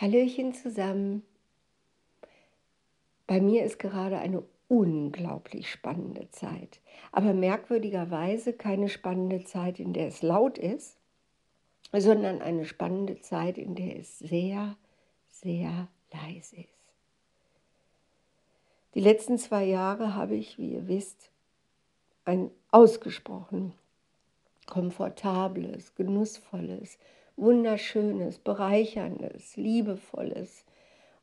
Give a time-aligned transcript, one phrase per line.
[0.00, 1.22] Hallöchen zusammen.
[3.26, 6.80] Bei mir ist gerade eine unglaublich spannende Zeit,
[7.12, 10.96] aber merkwürdigerweise keine spannende Zeit, in der es laut ist,
[11.92, 14.76] sondern eine spannende Zeit, in der es sehr,
[15.28, 16.68] sehr leise ist.
[18.94, 21.30] Die letzten zwei Jahre habe ich, wie ihr wisst,
[22.24, 23.74] ein ausgesprochen
[24.66, 26.96] komfortables, genussvolles,
[27.40, 30.64] wunderschönes, bereicherndes, liebevolles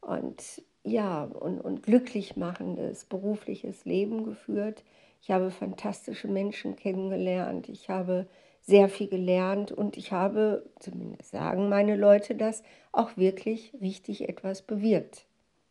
[0.01, 4.83] und ja, und, und glücklich machendes berufliches Leben geführt.
[5.21, 7.67] Ich habe fantastische Menschen kennengelernt.
[7.67, 8.27] Ich habe
[8.61, 14.61] sehr viel gelernt und ich habe, zumindest sagen meine Leute das, auch wirklich richtig etwas
[14.61, 15.25] bewirkt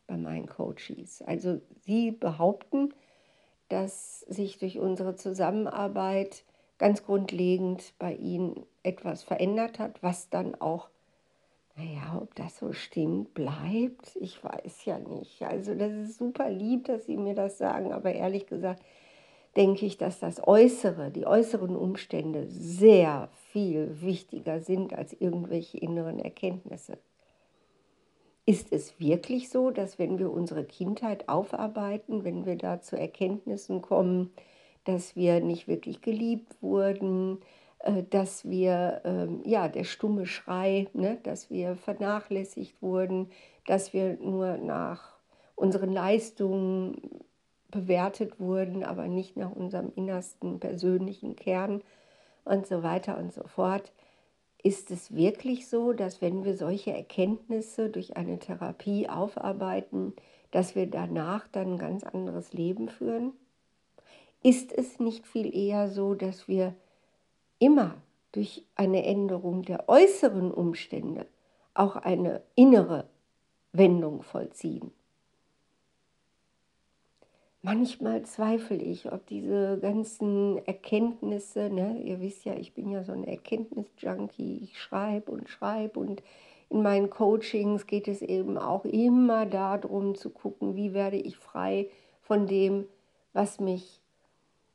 [0.07, 1.21] bei meinen Coaches.
[1.23, 2.93] Also sie behaupten,
[3.69, 6.43] dass sich durch unsere Zusammenarbeit
[6.77, 10.89] ganz grundlegend bei ihnen etwas verändert hat, was dann auch,
[11.75, 15.41] naja, ob das so stimmt, bleibt, ich weiß ja nicht.
[15.43, 18.83] Also das ist super lieb, dass sie mir das sagen, aber ehrlich gesagt
[19.57, 26.19] denke ich, dass das Äußere, die äußeren Umstände sehr viel wichtiger sind als irgendwelche inneren
[26.19, 26.99] Erkenntnisse.
[28.45, 33.81] Ist es wirklich so, dass wenn wir unsere Kindheit aufarbeiten, wenn wir da zu Erkenntnissen
[33.81, 34.31] kommen,
[34.87, 37.39] dass wir nicht wirklich geliebt wurden,
[37.79, 43.29] äh, dass wir, ähm, ja, der stumme Schrei, ne, dass wir vernachlässigt wurden,
[43.65, 45.17] dass wir nur nach
[45.55, 47.01] unseren Leistungen
[47.69, 51.81] bewertet wurden, aber nicht nach unserem innersten persönlichen Kern
[52.45, 53.91] und so weiter und so fort.
[54.63, 60.13] Ist es wirklich so, dass wenn wir solche Erkenntnisse durch eine Therapie aufarbeiten,
[60.51, 63.33] dass wir danach dann ein ganz anderes Leben führen?
[64.43, 66.73] Ist es nicht viel eher so, dass wir
[67.59, 67.95] immer
[68.31, 71.25] durch eine Änderung der äußeren Umstände
[71.73, 73.07] auch eine innere
[73.71, 74.91] Wendung vollziehen?
[77.63, 83.11] Manchmal zweifle ich, ob diese ganzen Erkenntnisse, ne, ihr wisst ja, ich bin ja so
[83.11, 86.23] ein Erkenntnisjunkie, ich schreibe und schreibe und
[86.69, 91.89] in meinen Coachings geht es eben auch immer darum zu gucken, wie werde ich frei
[92.21, 92.85] von dem,
[93.33, 93.99] was mich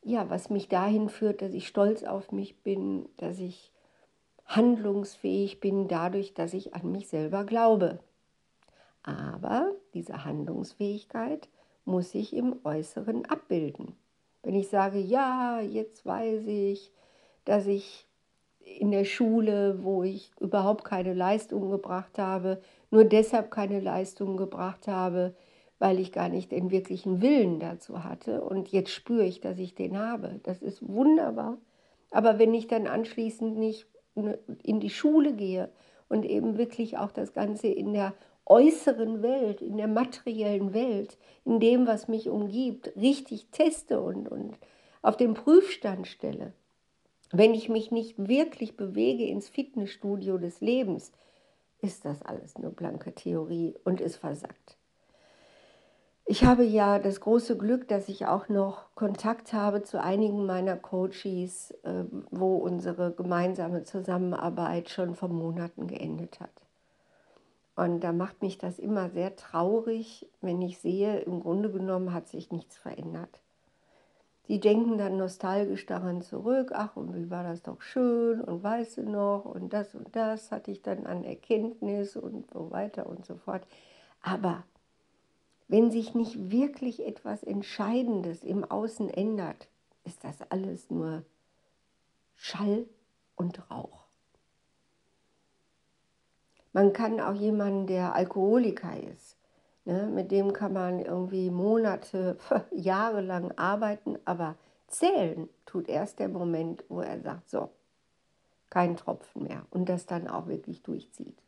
[0.02, 3.72] ja, was mich dahin führt, dass ich stolz auf mich bin, dass ich
[4.46, 8.00] handlungsfähig bin, dadurch, dass ich an mich selber glaube.
[9.02, 11.48] Aber diese Handlungsfähigkeit
[11.84, 13.96] muss ich im Äußeren abbilden.
[14.42, 16.92] Wenn ich sage, ja, jetzt weiß ich,
[17.44, 18.06] dass ich
[18.60, 22.60] in der Schule, wo ich überhaupt keine Leistung gebracht habe,
[22.90, 25.34] nur deshalb keine Leistung gebracht habe,
[25.82, 28.42] weil ich gar nicht den wirklichen Willen dazu hatte.
[28.42, 30.38] Und jetzt spüre ich, dass ich den habe.
[30.44, 31.58] Das ist wunderbar.
[32.12, 35.72] Aber wenn ich dann anschließend nicht ne, in die Schule gehe
[36.08, 38.14] und eben wirklich auch das Ganze in der
[38.46, 44.56] äußeren Welt, in der materiellen Welt, in dem, was mich umgibt, richtig teste und, und
[45.02, 46.52] auf den Prüfstand stelle,
[47.32, 51.10] wenn ich mich nicht wirklich bewege ins Fitnessstudio des Lebens,
[51.80, 54.76] ist das alles nur blanke Theorie und ist versackt.
[56.32, 60.78] Ich habe ja das große Glück, dass ich auch noch Kontakt habe zu einigen meiner
[60.78, 66.64] Coaches, ähm, wo unsere gemeinsame Zusammenarbeit schon vor Monaten geendet hat.
[67.76, 72.28] Und da macht mich das immer sehr traurig, wenn ich sehe, im Grunde genommen hat
[72.28, 73.42] sich nichts verändert.
[74.48, 78.96] Die denken dann nostalgisch daran zurück, ach und wie war das doch schön und weißt
[78.96, 83.26] du noch und das und das hatte ich dann an Erkenntnis und so weiter und
[83.26, 83.66] so fort.
[84.22, 84.64] Aber
[85.72, 89.70] wenn sich nicht wirklich etwas Entscheidendes im Außen ändert,
[90.04, 91.24] ist das alles nur
[92.36, 92.84] Schall
[93.36, 94.04] und Rauch.
[96.74, 99.38] Man kann auch jemanden, der Alkoholiker ist,
[99.86, 102.36] ne, mit dem kann man irgendwie Monate,
[102.70, 104.56] Jahre lang arbeiten, aber
[104.88, 107.70] zählen tut erst der Moment, wo er sagt, so,
[108.68, 111.38] kein Tropfen mehr und das dann auch wirklich durchzieht.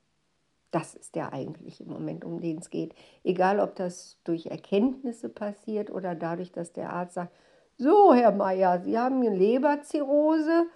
[0.75, 2.97] Das ist der eigentliche Moment, um den es geht.
[3.23, 7.33] Egal, ob das durch Erkenntnisse passiert oder dadurch, dass der Arzt sagt,
[7.77, 10.67] so, Herr Meier, Sie haben eine Leberzirrhose,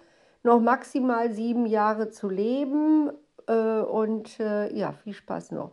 [0.41, 3.11] noch maximal sieben Jahre zu leben
[3.47, 5.71] äh, und äh, ja, viel Spaß noch.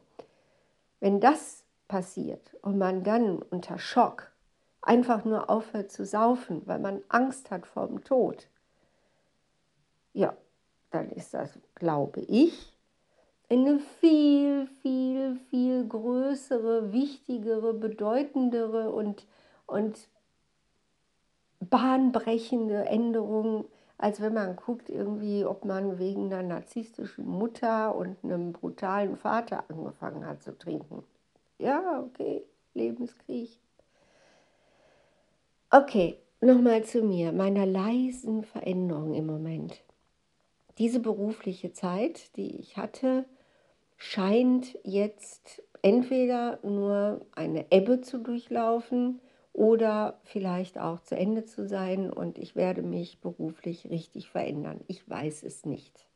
[0.99, 4.33] Wenn das passiert und man dann unter Schock
[4.83, 8.49] einfach nur aufhört zu saufen, weil man Angst hat vor dem Tod,
[10.15, 10.37] ja,
[10.91, 12.76] dann ist das, glaube ich,
[13.49, 19.27] eine viel, viel, viel größere, wichtigere, bedeutendere und,
[19.67, 20.09] und
[21.61, 23.67] bahnbrechende Änderung,
[23.99, 29.65] als wenn man guckt, irgendwie, ob man wegen einer narzisstischen Mutter und einem brutalen Vater
[29.69, 31.05] angefangen hat zu trinken.
[31.59, 32.43] Ja, okay,
[32.75, 33.59] Lebenskrieg.
[35.71, 39.83] Okay, nochmal zu mir, meiner leisen Veränderung im Moment.
[40.79, 43.25] Diese berufliche Zeit, die ich hatte,
[43.97, 49.21] scheint jetzt entweder nur eine Ebbe zu durchlaufen
[49.53, 54.81] oder vielleicht auch zu Ende zu sein und ich werde mich beruflich richtig verändern.
[54.87, 56.07] Ich weiß es nicht.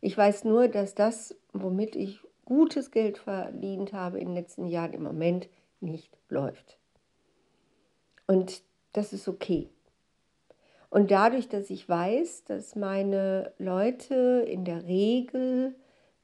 [0.00, 4.94] Ich weiß nur, dass das, womit ich gutes Geld verdient habe in den letzten Jahren,
[4.94, 5.48] im Moment
[5.80, 6.78] nicht läuft.
[8.26, 8.62] Und
[8.92, 9.68] das ist okay.
[10.90, 15.74] Und dadurch, dass ich weiß, dass meine Leute in der Regel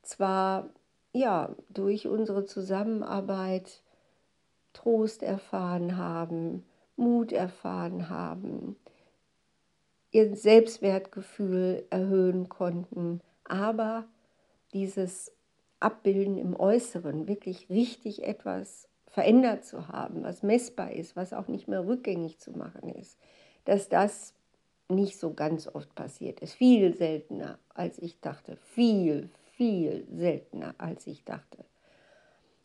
[0.07, 0.71] zwar
[1.13, 3.83] ja durch unsere Zusammenarbeit
[4.73, 6.65] Trost erfahren haben,
[6.97, 8.77] Mut erfahren haben,
[10.11, 14.05] ihr Selbstwertgefühl erhöhen konnten, aber
[14.73, 15.33] dieses
[15.81, 21.69] Abbilden im Äußeren, wirklich richtig etwas verändert zu haben, was messbar ist, was auch nicht
[21.69, 23.19] mehr rückgängig zu machen ist,
[23.65, 24.35] dass das
[24.89, 26.55] nicht so ganz oft passiert ist.
[26.55, 28.57] Viel seltener, als ich dachte.
[28.57, 31.65] Viel, viel seltener, als ich dachte.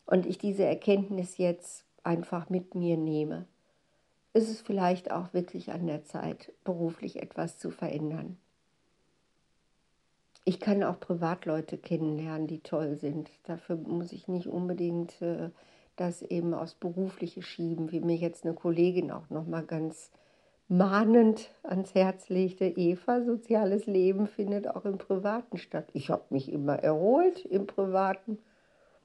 [0.06, 3.46] Und ich diese Erkenntnis jetzt einfach mit mir nehme,
[4.32, 8.36] ist es vielleicht auch wirklich an der Zeit, beruflich etwas zu verändern.
[10.44, 13.30] Ich kann auch Privatleute kennenlernen, die toll sind.
[13.44, 15.50] Dafür muss ich nicht unbedingt äh,
[15.96, 20.10] das eben aufs Berufliche schieben, wie mir jetzt eine Kollegin auch noch mal ganz
[20.70, 22.64] mahnend ans Herz legte.
[22.64, 25.88] Eva, soziales Leben findet auch im Privaten statt.
[25.92, 28.38] Ich habe mich immer erholt im Privaten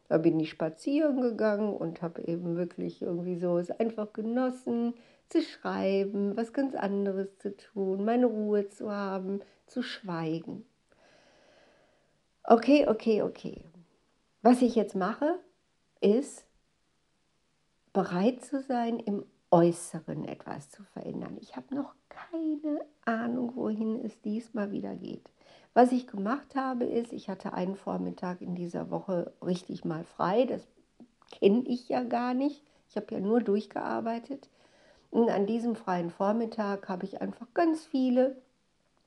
[0.08, 4.94] da bin ich spazieren gegangen und habe eben wirklich irgendwie so es einfach genossen,
[5.30, 10.64] zu schreiben, was ganz anderes zu tun, meine Ruhe zu haben, zu schweigen.
[12.44, 13.66] Okay, okay, okay.
[14.44, 15.40] Was ich jetzt mache,
[16.02, 16.46] ist
[17.92, 19.26] bereit zu sein, im
[19.56, 21.38] Äußeren etwas zu verändern.
[21.40, 25.32] Ich habe noch keine Ahnung, wohin es diesmal wieder geht.
[25.74, 30.44] Was ich gemacht habe, ist, ich hatte einen Vormittag in dieser Woche richtig mal frei.
[30.44, 30.68] Das
[31.40, 32.66] kenne ich ja gar nicht.
[32.90, 34.50] Ich habe ja nur durchgearbeitet.
[35.10, 38.36] Und an diesem freien Vormittag habe ich einfach ganz viele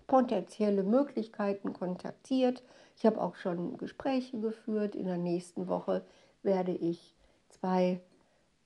[0.07, 2.63] potenzielle Möglichkeiten kontaktiert.
[2.97, 4.95] Ich habe auch schon Gespräche geführt.
[4.95, 6.07] In der nächsten Woche
[6.43, 7.15] werde ich
[7.51, 8.01] zwei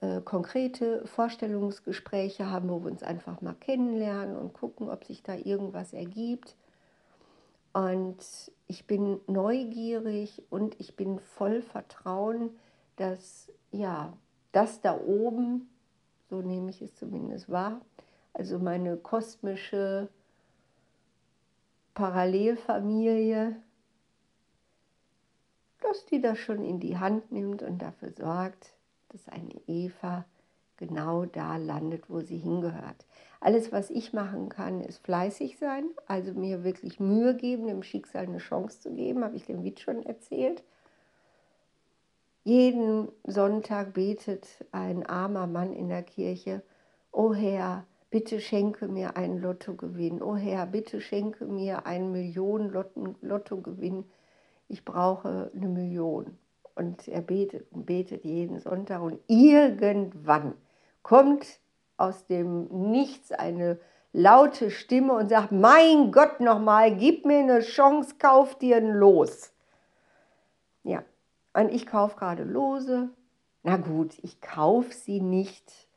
[0.02, 5.36] äh, konkrete Vorstellungsgespräche haben, wo wir uns einfach mal kennenlernen und gucken, ob sich da
[5.36, 6.56] irgendwas ergibt.
[7.72, 8.18] Und
[8.66, 12.50] ich bin neugierig und ich bin voll Vertrauen,
[12.96, 14.12] dass ja,
[14.50, 15.70] das da oben,
[16.28, 17.80] so nehme ich es zumindest wahr,
[18.32, 20.08] also meine kosmische
[21.94, 23.54] Parallelfamilie,
[25.80, 28.74] dass die das schon in die Hand nimmt und dafür sorgt,
[29.12, 30.24] dass eine Eva
[30.76, 33.06] genau da landet, wo sie hingehört.
[33.40, 38.24] Alles, was ich machen kann, ist fleißig sein, also mir wirklich Mühe geben, dem Schicksal
[38.24, 40.62] eine Chance zu geben, habe ich dem Witt schon erzählt.
[42.44, 46.62] Jeden Sonntag betet ein armer Mann in der Kirche,
[47.12, 50.22] O Herr, bitte schenke mir einen Lottogewinn.
[50.22, 52.72] O Herr, bitte schenke mir einen Millionen
[53.20, 54.04] Lottogewinn.
[54.68, 56.38] Ich brauche eine Million.
[56.74, 60.54] Und er betet und betet jeden Sonntag und irgendwann
[61.02, 61.46] kommt
[61.96, 63.78] aus dem Nichts eine
[64.12, 69.52] laute Stimme und sagt, mein Gott nochmal, gib mir eine Chance, kauf dir ein Los.
[70.82, 71.02] Ja,
[71.54, 73.10] und ich kaufe gerade Lose.
[73.62, 75.88] Na gut, ich kaufe sie nicht,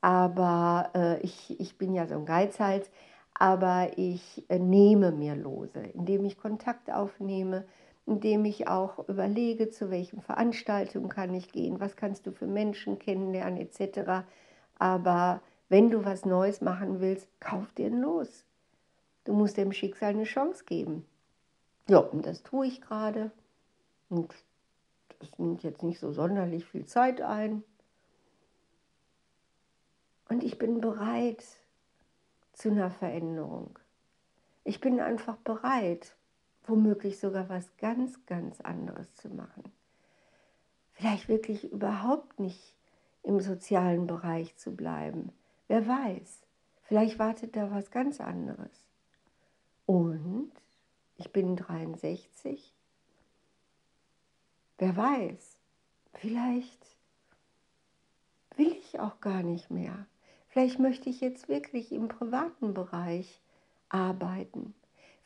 [0.00, 2.90] aber äh, ich, ich bin ja so ein Geizhals,
[3.34, 7.64] aber ich äh, nehme mir Lose, indem ich Kontakt aufnehme,
[8.08, 12.98] indem ich auch überlege, zu welchen Veranstaltungen kann ich gehen, was kannst du für Menschen
[12.98, 14.26] kennenlernen etc.
[14.78, 18.46] Aber wenn du was Neues machen willst, kauf dir ein Los.
[19.24, 21.04] Du musst dem Schicksal eine Chance geben.
[21.86, 23.30] Ja, und das tue ich gerade.
[24.08, 24.34] Und
[25.18, 27.62] das nimmt jetzt nicht so sonderlich viel Zeit ein.
[30.30, 31.44] Und ich bin bereit
[32.54, 33.78] zu einer Veränderung.
[34.64, 36.14] Ich bin einfach bereit,
[36.68, 39.64] womöglich sogar was ganz, ganz anderes zu machen.
[40.92, 42.74] Vielleicht wirklich überhaupt nicht
[43.22, 45.32] im sozialen Bereich zu bleiben.
[45.68, 46.40] Wer weiß,
[46.82, 48.84] vielleicht wartet da was ganz anderes.
[49.86, 50.52] Und
[51.16, 52.74] ich bin 63.
[54.78, 55.58] Wer weiß,
[56.14, 56.86] vielleicht
[58.56, 60.06] will ich auch gar nicht mehr.
[60.48, 63.40] Vielleicht möchte ich jetzt wirklich im privaten Bereich
[63.88, 64.74] arbeiten.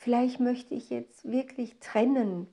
[0.02, 2.48] Vielleicht möchte ich jetzt wirklich trennen,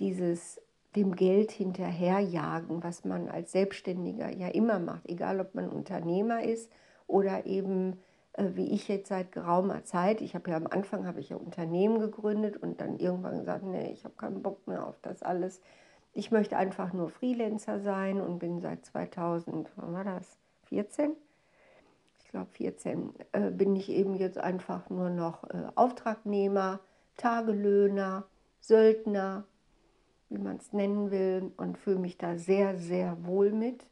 [0.00, 0.60] dieses
[0.96, 6.72] dem Geld hinterherjagen, was man als Selbstständiger ja immer macht, egal ob man Unternehmer ist
[7.06, 8.00] oder eben
[8.32, 10.20] äh, wie ich jetzt seit geraumer Zeit.
[10.20, 13.92] Ich habe ja am Anfang habe ich ja Unternehmen gegründet und dann irgendwann gesagt, nee,
[13.92, 15.60] ich habe keinen Bock mehr auf das alles.
[16.12, 20.36] Ich möchte einfach nur Freelancer sein und bin seit 2000, wann war das?
[20.64, 21.12] 14?
[22.32, 26.80] Ich glaube 14 äh, bin ich eben jetzt einfach nur noch äh, Auftragnehmer,
[27.18, 28.24] Tagelöhner,
[28.58, 29.44] Söldner,
[30.30, 33.84] wie man es nennen will, und fühle mich da sehr, sehr wohl mit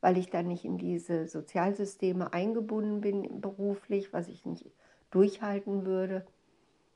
[0.00, 4.70] weil ich dann nicht in diese Sozialsysteme eingebunden bin beruflich, was ich nicht
[5.10, 6.24] durchhalten würde,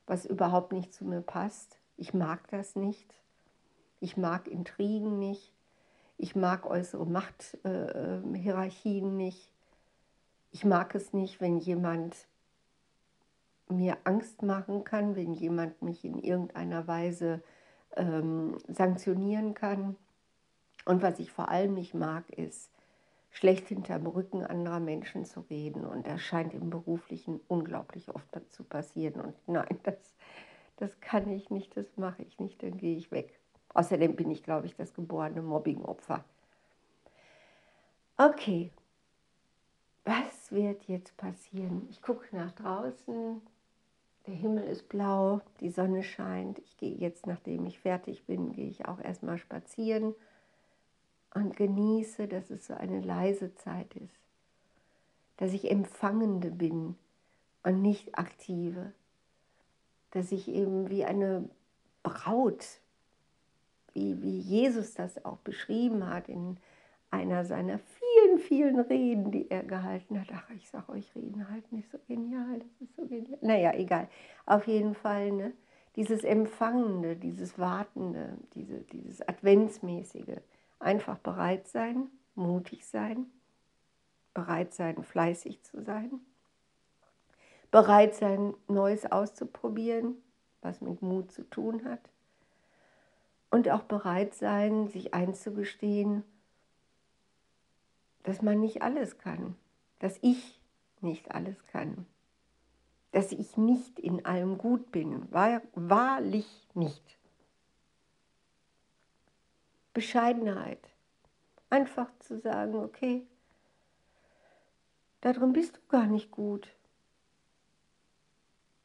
[0.06, 1.78] was überhaupt nicht zu mir passt.
[1.96, 3.14] Ich mag das nicht.
[4.00, 5.52] Ich mag Intrigen nicht.
[6.16, 9.53] Ich mag äußere Machthierarchien äh, nicht.
[10.54, 12.28] Ich mag es nicht, wenn jemand
[13.68, 17.42] mir Angst machen kann, wenn jemand mich in irgendeiner Weise
[17.96, 19.96] ähm, sanktionieren kann.
[20.84, 22.70] Und was ich vor allem nicht mag, ist,
[23.32, 25.84] schlecht hinterm Rücken anderer Menschen zu reden.
[25.84, 29.20] Und das scheint im Beruflichen unglaublich oft dazu passieren.
[29.20, 30.14] Und nein, das,
[30.76, 33.40] das kann ich nicht, das mache ich nicht, dann gehe ich weg.
[33.70, 36.24] Außerdem bin ich, glaube ich, das geborene Mobbingopfer.
[38.16, 38.70] Okay,
[40.04, 41.86] was wird jetzt passieren?
[41.90, 43.40] Ich gucke nach draußen,
[44.26, 46.58] der Himmel ist blau, die Sonne scheint.
[46.60, 50.14] Ich gehe jetzt, nachdem ich fertig bin, gehe ich auch erstmal spazieren
[51.34, 54.20] und genieße, dass es so eine leise Zeit ist,
[55.36, 56.96] dass ich Empfangende bin
[57.64, 58.92] und nicht aktive,
[60.12, 61.48] dass ich eben wie eine
[62.02, 62.64] Braut,
[63.92, 66.56] wie, wie Jesus das auch beschrieben hat in
[67.10, 68.03] einer seiner vielen,
[68.38, 70.28] vielen Reden, die er gehalten hat.
[70.32, 73.38] Ach, ich sage euch, Reden halten ist so genial, das ist so genial.
[73.40, 74.08] Naja, egal.
[74.46, 75.52] Auf jeden Fall, ne?
[75.96, 80.40] dieses Empfangende, dieses Wartende, diese, dieses Adventsmäßige,
[80.84, 83.24] Einfach bereit sein, mutig sein,
[84.34, 86.20] bereit sein, fleißig zu sein,
[87.70, 90.16] bereit sein, Neues auszuprobieren,
[90.60, 92.00] was mit Mut zu tun hat.
[93.50, 96.22] Und auch bereit sein, sich einzugestehen,
[98.24, 99.54] dass man nicht alles kann,
[100.00, 100.60] dass ich
[101.00, 102.06] nicht alles kann,
[103.12, 107.16] dass ich nicht in allem gut bin, wahrlich nicht.
[109.92, 110.80] Bescheidenheit.
[111.70, 113.26] Einfach zu sagen, okay,
[115.20, 116.68] darin bist du gar nicht gut.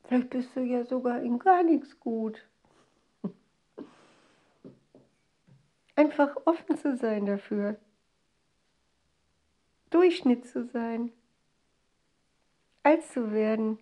[0.03, 2.47] Vielleicht bist du ja sogar in gar nichts gut.
[5.95, 7.77] Einfach offen zu sein dafür.
[9.89, 11.11] Durchschnitt zu sein.
[12.83, 13.79] Alt zu werden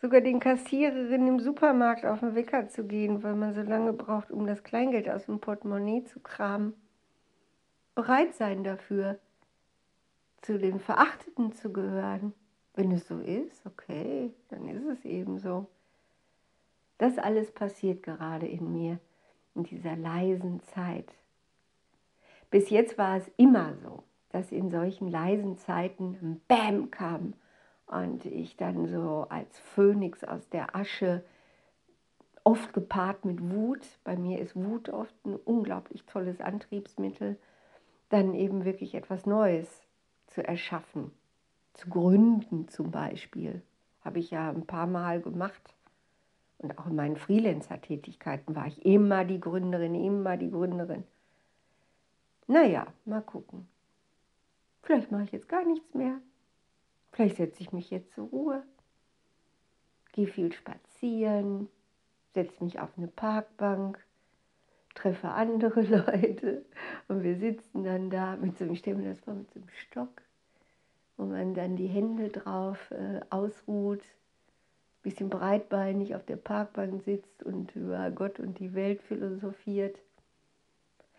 [0.00, 4.32] sogar den Kassiererinnen im Supermarkt auf den Wecker zu gehen, weil man so lange braucht,
[4.32, 6.74] um das Kleingeld aus dem Portemonnaie zu kramen.
[7.94, 9.20] Bereit sein dafür,
[10.40, 12.34] zu den Verachteten zu gehören.
[12.74, 15.66] Wenn es so ist, okay, dann ist es eben so.
[16.98, 18.98] Das alles passiert gerade in mir,
[19.54, 21.14] in dieser leisen Zeit.
[22.50, 27.34] Bis jetzt war es immer so, dass in solchen leisen Zeiten ein Bäm kam
[27.86, 31.22] und ich dann so als Phönix aus der Asche,
[32.44, 37.38] oft gepaart mit Wut, bei mir ist Wut oft ein unglaublich tolles Antriebsmittel,
[38.08, 39.68] dann eben wirklich etwas Neues
[40.26, 41.12] zu erschaffen,
[41.74, 43.62] zu gründen zum Beispiel.
[44.04, 45.74] Habe ich ja ein paar Mal gemacht.
[46.58, 51.04] Und auch in meinen Freelancer-Tätigkeiten war ich immer die Gründerin, immer die Gründerin.
[52.46, 53.68] Naja, mal gucken.
[54.82, 56.20] Vielleicht mache ich jetzt gar nichts mehr.
[57.12, 58.64] Vielleicht setze ich mich jetzt zur Ruhe,
[60.12, 61.68] gehe viel spazieren,
[62.34, 64.04] setze mich auf eine Parkbank,
[64.94, 66.64] treffe andere Leute.
[67.08, 70.22] Und wir sitzen dann da mit so einem, ich das vor, mit so einem Stock,
[71.16, 74.02] wo man dann die Hände drauf äh, ausruht,
[75.02, 79.98] bisschen breitbeinig auf der Parkbank sitzt und über Gott und die Welt philosophiert,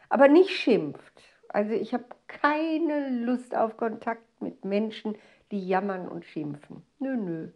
[0.09, 1.32] aber nicht schimpft.
[1.53, 5.15] Also ich habe keine Lust auf Kontakt mit Menschen,
[5.51, 6.83] die jammern und schimpfen.
[6.99, 7.49] Nö, nö.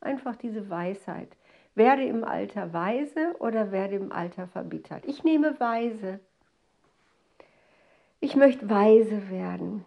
[0.00, 1.36] Einfach diese Weisheit.
[1.76, 5.04] Werde im Alter weise oder werde im Alter verbittert.
[5.06, 6.18] Ich nehme weise.
[8.18, 9.84] Ich möchte weise werden.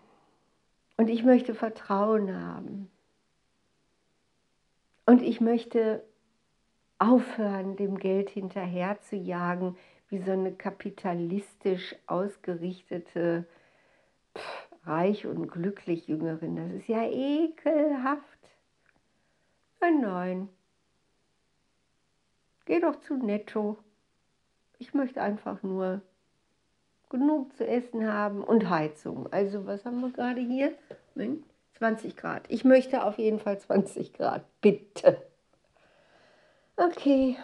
[0.95, 2.89] Und ich möchte Vertrauen haben.
[5.05, 6.01] Und ich möchte
[6.97, 9.75] aufhören, dem Geld hinterher zu jagen,
[10.13, 13.46] wie so eine kapitalistisch ausgerichtete
[14.86, 16.55] reich und glücklich Jüngerin.
[16.55, 18.22] Das ist ja ekelhaft.
[19.82, 20.50] Nein, nein.
[22.65, 23.77] Geh doch zu Netto.
[24.77, 26.01] Ich möchte einfach nur
[27.10, 29.34] genug zu essen haben und Heizung.
[29.34, 30.77] Also was haben wir gerade hier?
[31.79, 32.43] 20 Grad.
[32.50, 34.46] Ich möchte auf jeden Fall 20 Grad.
[34.62, 35.24] Bitte.
[36.77, 37.36] Okay.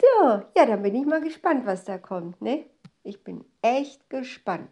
[0.00, 2.40] So, ja, dann bin ich mal gespannt, was da kommt.
[2.42, 2.66] Ne?
[3.02, 4.70] Ich bin echt gespannt.